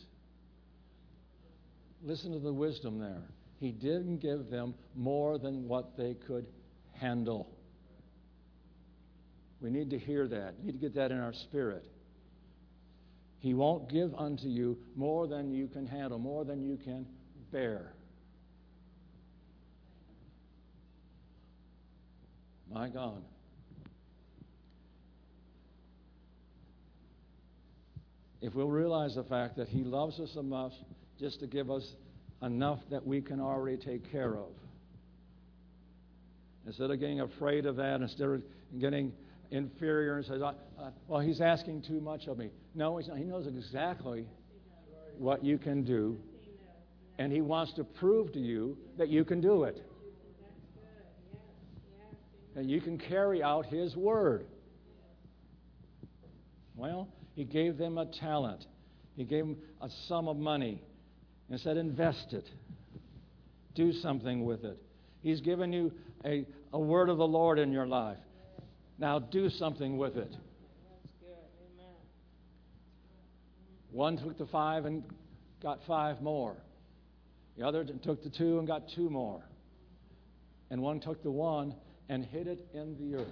[2.04, 3.24] Listen to the wisdom there.
[3.58, 6.46] He didn't give them more than what they could
[6.92, 7.48] handle.
[9.60, 10.54] We need to hear that.
[10.60, 11.84] We need to get that in our spirit.
[13.40, 17.06] He won't give unto you more than you can handle, more than you can
[17.50, 17.94] bear.
[22.72, 23.22] My God.
[28.40, 30.72] If we'll realize the fact that He loves us enough
[31.18, 31.94] just to give us
[32.42, 34.50] enough that we can already take care of.
[36.66, 38.42] Instead of getting afraid of that, instead of
[38.78, 39.12] getting
[39.50, 40.42] inferior and says,
[41.08, 42.50] Well, he's asking too much of me.
[42.74, 42.98] No.
[42.98, 44.26] He knows exactly
[45.16, 46.16] what you can do,
[47.18, 49.82] and he wants to prove to you that you can do it.
[52.62, 54.46] You can carry out his word.
[56.74, 58.64] Well, he gave them a talent,
[59.16, 60.82] he gave them a sum of money,
[61.50, 62.48] and said, Invest it,
[63.74, 64.78] do something with it.
[65.20, 65.92] He's given you
[66.24, 68.18] a, a word of the Lord in your life.
[68.98, 70.34] Now do something with it.
[73.90, 75.02] One took the five and
[75.62, 76.56] got five more.
[77.56, 79.42] The other took the two and got two more.
[80.70, 81.74] And one took the one
[82.08, 83.26] and hid it in the earth.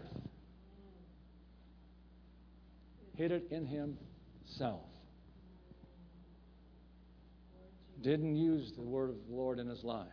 [3.16, 4.82] Hid it in himself.
[8.02, 10.06] Didn't use the word of the Lord in his life.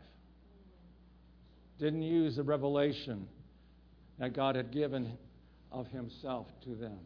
[1.79, 3.27] Didn't use the revelation
[4.19, 5.17] that God had given
[5.71, 6.99] of himself to them.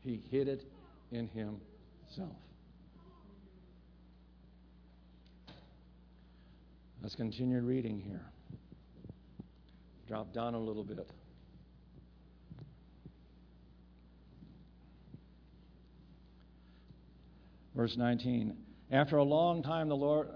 [0.00, 0.64] He hid it
[1.10, 2.36] in himself.
[7.02, 8.24] Let's continue reading here.
[10.06, 11.10] Drop down a little bit.
[17.74, 18.56] Verse 19.
[18.90, 20.28] After a long time, the Lord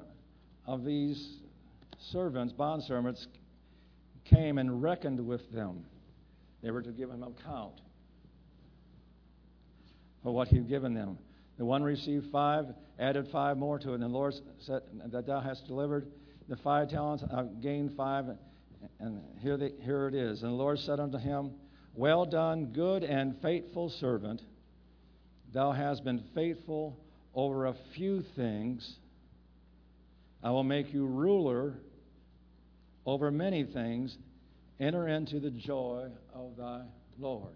[0.66, 1.38] of these
[2.10, 3.26] servants, bondservants,
[4.24, 5.84] came and reckoned with them.
[6.62, 7.80] They were to give him account
[10.22, 11.16] for what he'd given them.
[11.58, 12.66] The one received five,
[12.98, 13.94] added five more to it.
[13.94, 16.06] And the Lord said that thou hast delivered
[16.48, 18.26] the five talents, I've gained five,
[18.98, 20.42] and here, they, here it is.
[20.42, 21.52] And the Lord said unto him,
[21.94, 24.42] Well done, good and faithful servant.
[25.52, 26.98] Thou hast been faithful
[27.34, 28.96] over a few things.
[30.42, 31.74] I will make you ruler
[33.04, 34.16] over many things.
[34.78, 36.82] Enter into the joy of thy
[37.18, 37.54] Lord.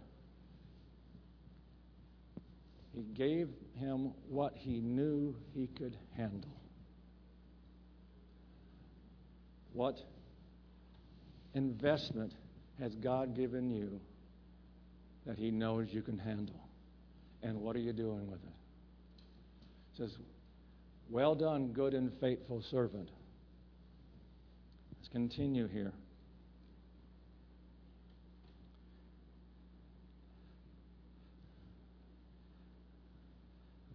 [2.95, 6.51] He gave him what he knew he could handle.
[9.72, 9.99] What
[11.55, 12.32] investment
[12.80, 14.00] has God given you
[15.26, 16.61] that he knows you can handle?
[17.42, 18.52] And what are you doing with it?
[19.96, 20.16] Says,
[21.11, 23.09] Well done, good and faithful servant.
[24.98, 25.92] Let's continue here.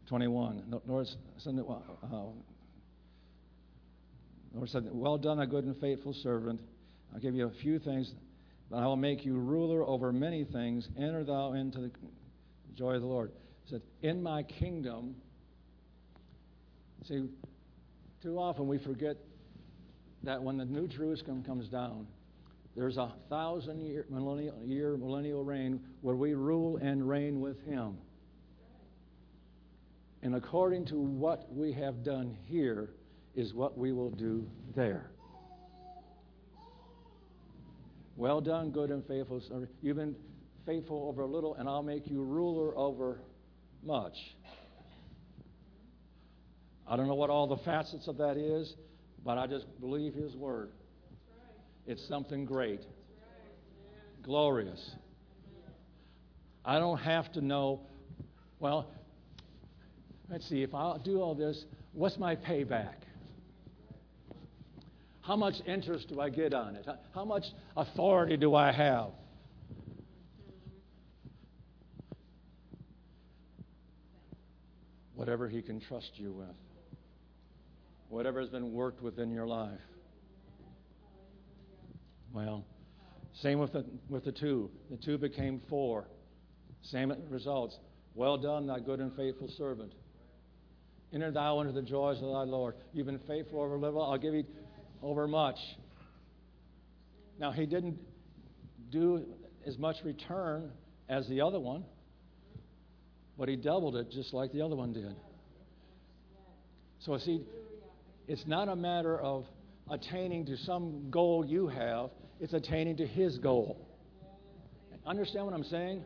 [0.10, 0.64] 21.
[0.70, 1.08] The Lord
[1.38, 2.16] said, uh,
[4.56, 6.60] Lord said, Well done, a good and faithful servant.
[7.14, 8.14] I'll give you a few things,
[8.70, 10.88] but I will make you ruler over many things.
[10.98, 11.92] Enter thou into the
[12.76, 13.32] joy of the Lord.
[13.66, 15.16] He said, In my kingdom,
[17.06, 17.28] see,
[18.22, 19.18] too often we forget
[20.24, 22.08] that when the New Jerusalem comes down,
[22.76, 27.98] there's a thousand year millennial, year millennial reign where we rule and reign with Him.
[30.22, 32.92] And according to what we have done here
[33.36, 35.12] is what we will do there.
[38.20, 39.42] Well done, good and faithful.
[39.82, 40.14] You've been
[40.66, 43.22] faithful over a little, and I'll make you ruler over
[43.82, 44.18] much.
[46.86, 48.76] I don't know what all the facets of that is,
[49.24, 50.72] but I just believe His word.
[51.88, 52.82] It's something great,
[54.22, 54.92] glorious.
[56.66, 57.80] I don't have to know,
[58.60, 58.92] well,
[60.30, 61.64] let's see, if I do all this,
[61.94, 62.96] what's my payback?
[65.30, 66.88] How much interest do I get on it?
[67.14, 67.44] How much
[67.78, 69.12] authority do I have?
[75.14, 76.48] Whatever He can trust you with,
[78.08, 79.78] whatever has been worked within your life.
[82.34, 82.66] Well,
[83.44, 84.72] same with the, with the two.
[84.90, 86.08] The two became four.
[86.82, 87.78] Same results.
[88.16, 89.94] Well done, thy good and faithful servant.
[91.14, 92.74] Enter thou into the joys of thy Lord.
[92.94, 94.02] You've been faithful over little.
[94.02, 94.44] I'll give you
[95.02, 95.58] over much.
[97.40, 97.98] Now, he didn't
[98.92, 99.26] do
[99.66, 100.72] as much return
[101.08, 101.86] as the other one,
[103.38, 105.16] but he doubled it just like the other one did.
[107.00, 107.42] So, see,
[108.28, 109.46] it's not a matter of
[109.90, 113.86] attaining to some goal you have, it's attaining to his goal.
[115.06, 116.04] Understand what I'm saying?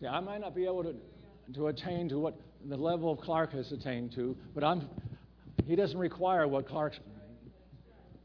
[0.00, 0.94] See, I might not be able to,
[1.54, 4.88] to attain to what the level of Clark has attained to, but I'm,
[5.66, 6.94] he doesn't require what Clark,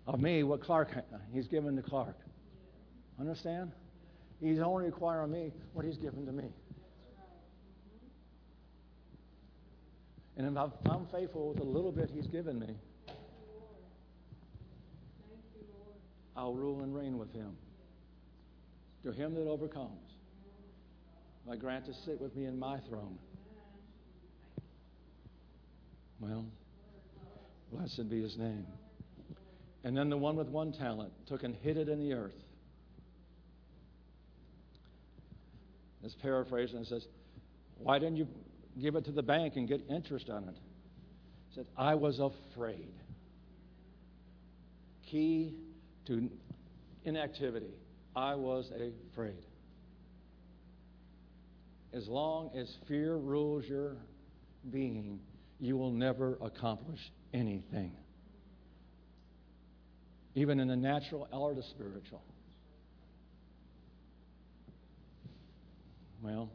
[0.08, 0.90] of me, what Clark,
[1.32, 2.18] he's given to Clark.
[3.20, 3.72] Understand?
[4.42, 6.50] He's only requiring me what he's given to me.
[10.36, 10.58] And if
[10.90, 12.76] I'm faithful with the little bit he's given me,
[16.36, 17.56] I'll rule and reign with him.
[19.04, 20.14] To him that overcomes.
[21.50, 23.18] I grant to sit with me in my throne.
[26.20, 26.46] Well,
[27.72, 28.66] blessed be his name.
[29.84, 32.32] And then the one with one talent took and hid it in the earth.
[36.04, 37.06] It's paraphrased and it says,
[37.78, 38.28] Why didn't you
[38.82, 40.56] give it to the bank and get interest on it?
[41.50, 42.94] He said, I was afraid.
[45.10, 45.56] Key
[46.08, 46.30] to
[47.06, 47.74] inactivity.
[48.16, 48.72] I was
[49.12, 49.44] afraid
[51.94, 53.96] as long as fear rules your
[54.72, 55.20] being,
[55.64, 57.00] you will never accomplish
[57.34, 57.94] anything,
[60.36, 62.22] even in the natural or the spiritual.
[66.22, 66.50] Well,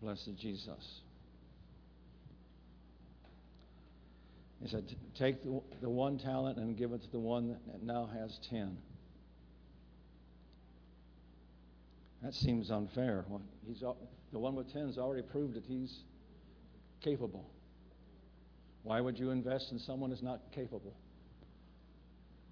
[0.00, 1.00] blessed Jesus.
[4.62, 4.84] He said,
[5.18, 8.78] Take the, the one talent and give it to the one that now has ten.
[12.22, 13.24] That seems unfair.
[13.66, 13.82] He's,
[14.32, 16.00] the one with 10 has already proved that he's
[17.02, 17.50] capable.
[18.82, 20.94] Why would you invest in someone who's not capable?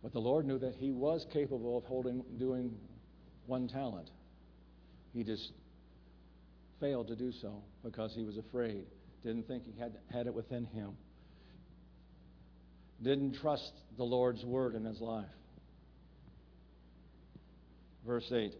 [0.02, 2.76] But the Lord knew that he was capable of holding, doing
[3.46, 4.10] one talent.
[5.12, 5.52] He just
[6.80, 8.84] failed to do so because he was afraid.
[9.22, 10.96] Didn't think he had, had it within him.
[13.02, 15.24] Didn't trust the Lord's word in his life.
[18.06, 18.54] Verse 8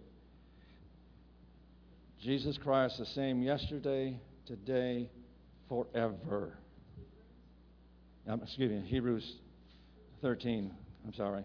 [2.23, 5.11] Jesus Christ the same yesterday, today,
[5.69, 6.57] forever.
[8.27, 9.37] Um, excuse me, Hebrews
[10.23, 10.73] 13.
[11.07, 11.45] I'm sorry.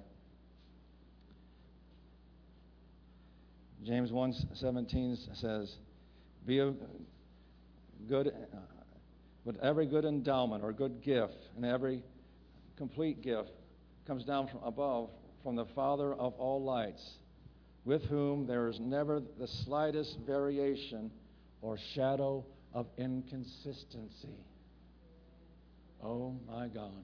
[3.83, 5.75] James 1:17 says,
[6.45, 6.73] "Be a
[8.07, 8.57] good uh,
[9.45, 12.03] with every good endowment or good gift and every
[12.77, 13.51] complete gift
[14.05, 15.09] comes down from above
[15.43, 17.19] from the Father of all lights."
[17.85, 21.09] with whom there is never the slightest variation
[21.61, 24.45] or shadow of inconsistency.
[26.03, 27.03] Oh my God.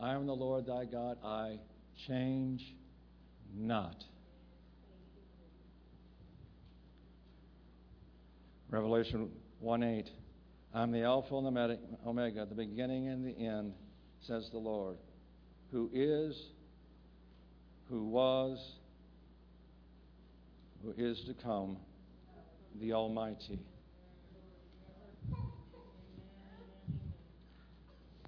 [0.00, 1.58] I am the Lord thy God, I
[2.06, 2.74] change
[3.56, 4.04] not.
[8.70, 9.30] Revelation
[9.60, 10.10] 1 8.
[10.74, 13.72] I'm the Alpha and the Omega, the beginning and the end,
[14.20, 14.98] says the Lord,
[15.72, 16.36] who is
[17.88, 18.58] who was,
[20.82, 21.78] who is to come,
[22.80, 23.58] the Almighty.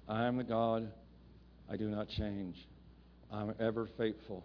[0.07, 0.91] I am the God,
[1.69, 2.57] I do not change.
[3.31, 4.43] I'm ever faithful.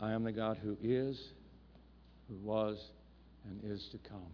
[0.00, 1.20] I am the God who is,
[2.28, 2.78] who was,
[3.44, 4.32] and is to come.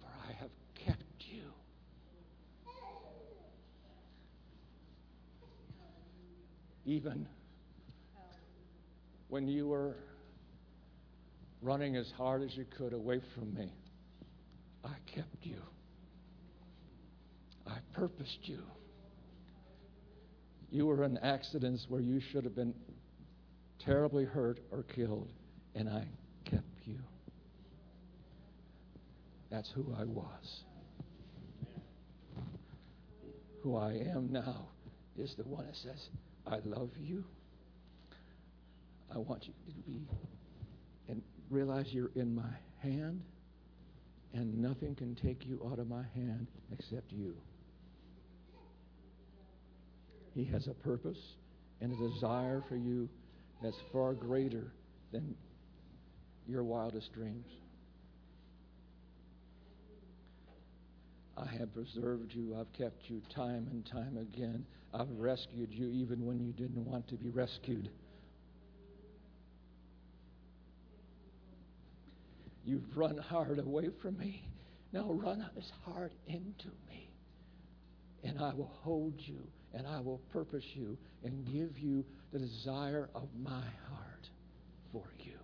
[0.00, 1.42] For I have kept you.
[6.86, 7.26] Even
[9.34, 9.96] when you were
[11.60, 13.68] running as hard as you could away from me,
[14.84, 15.60] I kept you.
[17.66, 18.62] I purposed you.
[20.70, 22.74] You were in accidents where you should have been
[23.84, 25.32] terribly hurt or killed,
[25.74, 26.06] and I
[26.44, 27.00] kept you.
[29.50, 30.62] That's who I was.
[33.64, 34.68] Who I am now
[35.18, 36.08] is the one that says,
[36.46, 37.24] I love you.
[39.14, 40.00] I want you to be
[41.08, 42.42] and realize you're in my
[42.82, 43.22] hand,
[44.32, 47.36] and nothing can take you out of my hand except you.
[50.34, 51.20] He has a purpose
[51.80, 53.08] and a desire for you
[53.62, 54.72] that's far greater
[55.12, 55.36] than
[56.48, 57.46] your wildest dreams.
[61.36, 62.56] I have preserved you.
[62.58, 64.64] I've kept you time and time again.
[64.92, 67.90] I've rescued you even when you didn't want to be rescued.
[72.64, 74.48] You've run hard away from me.
[74.92, 77.10] Now run as hard into me.
[78.22, 79.40] And I will hold you
[79.74, 84.28] and I will purpose you and give you the desire of my heart
[84.92, 85.38] for you.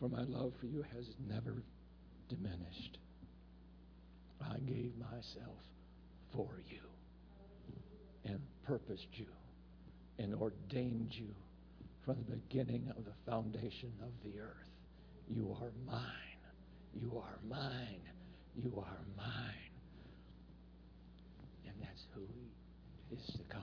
[0.00, 1.62] For my love for you has never
[2.28, 2.98] diminished.
[4.40, 5.58] I gave myself
[6.32, 6.80] for you
[8.24, 9.26] and purposed you
[10.18, 11.34] and ordained you
[12.06, 14.70] from the beginning of the foundation of the earth.
[15.28, 16.02] You are mine.
[16.94, 18.00] You are mine.
[18.54, 19.72] You are mine.
[21.66, 23.62] And that's who he is to come.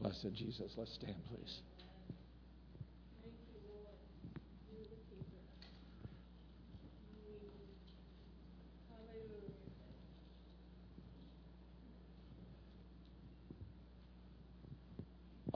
[0.00, 0.72] Blessed Jesus.
[0.76, 1.60] Let's stand, please.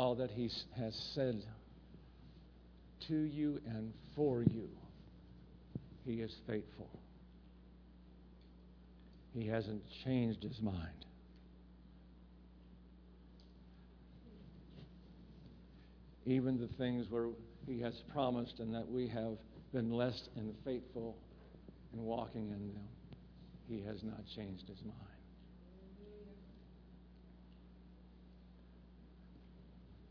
[0.01, 1.45] All that He has said
[3.07, 4.67] to you and for you,
[6.07, 6.89] He is faithful.
[9.35, 11.05] He hasn't changed His mind.
[16.25, 17.29] even the things where
[17.67, 19.37] He has promised and that we have
[19.75, 21.15] been blessed and faithful
[21.93, 22.89] in walking in them,
[23.69, 25.10] He has not changed His mind.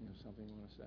[0.02, 0.84] You have something you want to say?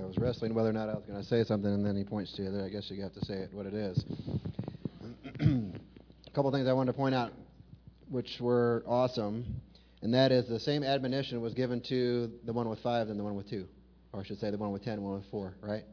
[0.00, 2.04] I was wrestling whether or not I was going to say something, and then he
[2.04, 2.64] points to it.
[2.64, 4.04] I guess you have to say it what it is.
[5.40, 7.32] a couple things I wanted to point out,
[8.10, 9.60] which were awesome,
[10.02, 13.24] and that is the same admonition was given to the one with five than the
[13.24, 13.66] one with two,
[14.12, 15.84] or I should say the one with ten and one with four, right?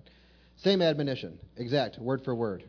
[0.57, 2.63] Same admonition, exact, word for word.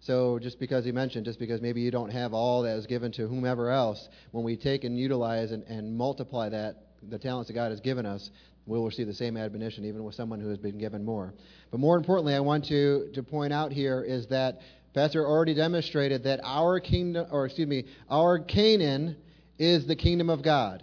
[0.00, 3.12] So just because he mentioned, just because maybe you don't have all that is given
[3.12, 6.76] to whomever else, when we take and utilize and, and multiply that,
[7.08, 8.30] the talents that God has given us,
[8.66, 11.34] we'll receive the same admonition even with someone who has been given more.
[11.70, 14.60] But more importantly, I want to, to point out here is that
[14.94, 19.16] Pastor already demonstrated that our kingdom, or excuse me, our Canaan
[19.58, 20.82] is the kingdom of God.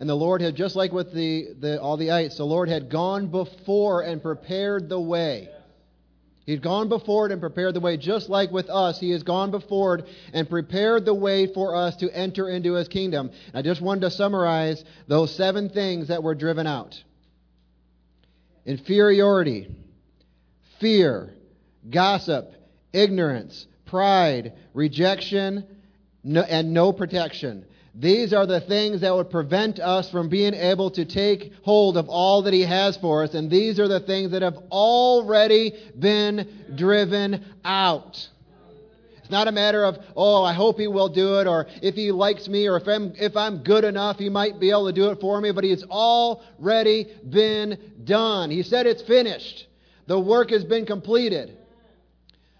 [0.00, 2.90] And the Lord had, just like with the, the, all the ites, the Lord had
[2.90, 5.48] gone before and prepared the way.
[6.46, 9.00] He'd gone before it and prepared the way, just like with us.
[9.00, 10.00] He has gone before
[10.32, 13.30] and prepared the way for us to enter into His kingdom.
[13.54, 17.02] I just wanted to summarize those seven things that were driven out
[18.66, 19.74] inferiority,
[20.80, 21.34] fear,
[21.90, 22.52] gossip,
[22.92, 25.66] ignorance, pride, rejection,
[26.22, 27.66] no, and no protection.
[27.96, 32.08] These are the things that would prevent us from being able to take hold of
[32.08, 36.48] all that He has for us, and these are the things that have already been
[36.74, 38.28] driven out.
[39.18, 42.12] It's not a matter of, oh, I hope he will do it, or if he
[42.12, 45.10] likes me, or if I'm, if I'm good enough, he might be able to do
[45.10, 48.50] it for me, but it's already been done.
[48.50, 49.66] He said it's finished.
[50.08, 51.56] The work has been completed.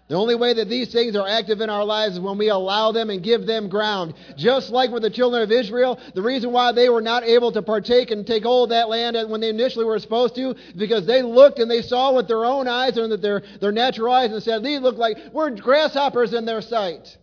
[0.07, 2.91] The only way that these things are active in our lives is when we allow
[2.91, 4.13] them and give them ground.
[4.37, 7.63] Just like with the children of Israel, the reason why they were not able to
[7.63, 11.23] partake and take hold of that land when they initially were supposed to, because they
[11.23, 14.43] looked and they saw with their own eyes and with their, their natural eyes and
[14.43, 17.17] said, these look like we're grasshoppers in their sight.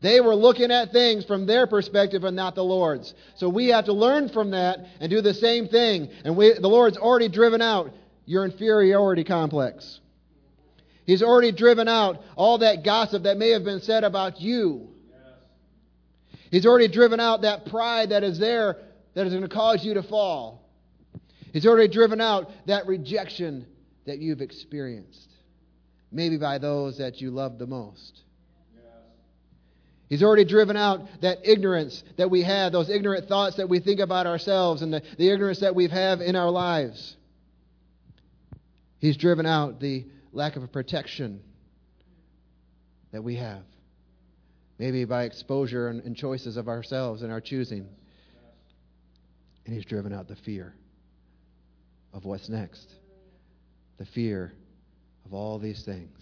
[0.00, 3.12] They were looking at things from their perspective and not the Lord's.
[3.36, 6.08] So we have to learn from that and do the same thing.
[6.24, 7.90] And we, the Lord's already driven out
[8.24, 10.00] your inferiority complex.
[11.06, 14.88] He's already driven out all that gossip that may have been said about you.
[16.50, 18.76] He's already driven out that pride that is there
[19.14, 20.68] that is going to cause you to fall.
[21.52, 23.66] He's already driven out that rejection
[24.06, 25.30] that you've experienced,
[26.10, 28.22] maybe by those that you love the most.
[30.08, 34.00] He's already driven out that ignorance that we have, those ignorant thoughts that we think
[34.00, 37.16] about ourselves, and the, the ignorance that we have in our lives.
[38.98, 41.40] He's driven out the lack of protection
[43.12, 43.62] that we have.
[44.78, 47.86] Maybe by exposure and, and choices of ourselves and our choosing.
[49.66, 50.74] And He's driven out the fear
[52.12, 52.86] of what's next,
[53.98, 54.52] the fear
[55.26, 56.18] of all these things.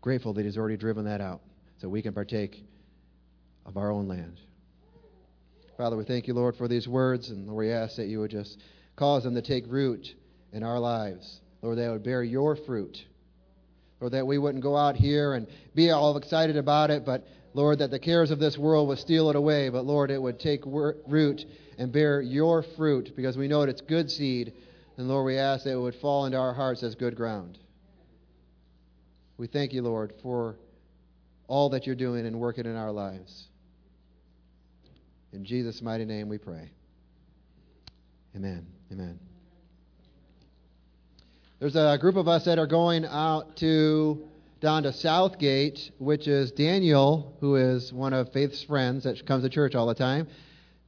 [0.00, 1.40] Grateful that He's already driven that out
[1.78, 2.64] so we can partake
[3.66, 4.38] of our own land.
[5.76, 8.30] Father, we thank you, Lord, for these words, and Lord, we ask that you would
[8.30, 8.60] just
[8.94, 10.06] cause them to take root
[10.52, 11.40] in our lives.
[11.62, 12.98] Lord, that it would bear your fruit.
[14.00, 17.78] Lord, that we wouldn't go out here and be all excited about it, but Lord,
[17.78, 20.62] that the cares of this world would steal it away, but Lord, it would take
[20.64, 21.44] root
[21.78, 24.54] and bear your fruit because we know that it's good seed.
[24.96, 27.58] And Lord, we ask that it would fall into our hearts as good ground.
[29.36, 30.56] We thank you, Lord, for
[31.46, 33.48] all that you're doing and working in our lives.
[35.32, 36.70] In Jesus' mighty name we pray.
[38.34, 38.66] Amen.
[38.90, 39.31] Amen.
[41.62, 44.20] There's a group of us that are going out to
[44.60, 49.48] down to Southgate, which is Daniel, who is one of Faith's friends that comes to
[49.48, 50.26] church all the time.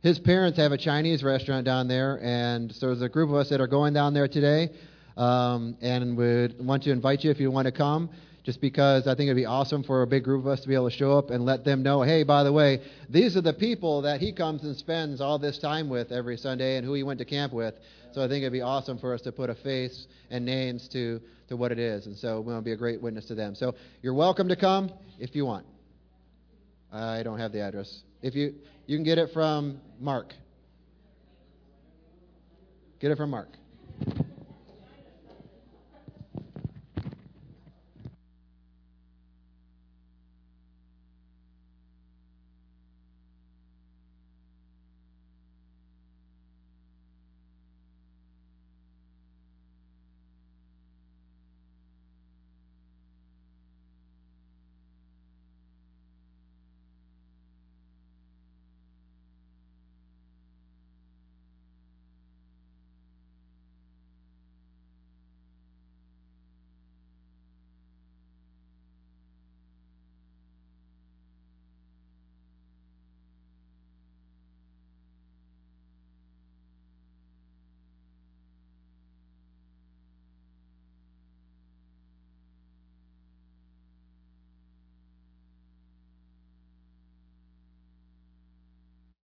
[0.02, 3.50] His parents have a Chinese restaurant down there, and so there's a group of us
[3.50, 4.70] that are going down there today,
[5.16, 8.10] um, and would want to invite you if you want to come.
[8.44, 10.74] Just because I think it'd be awesome for a big group of us to be
[10.74, 13.54] able to show up and let them know, hey, by the way, these are the
[13.54, 17.02] people that he comes and spends all this time with every Sunday, and who he
[17.02, 17.74] went to camp with.
[18.12, 21.20] So I think it'd be awesome for us to put a face and names to
[21.48, 22.06] to what it is.
[22.06, 23.54] And so we want to be a great witness to them.
[23.54, 25.66] So you're welcome to come if you want.
[26.92, 28.02] I don't have the address.
[28.22, 28.54] If you
[28.86, 30.32] you can get it from Mark.
[33.00, 33.48] Get it from Mark.